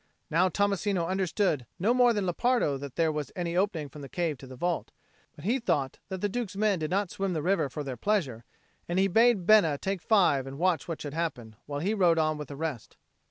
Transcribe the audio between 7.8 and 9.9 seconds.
their pleasure, and he bade Bena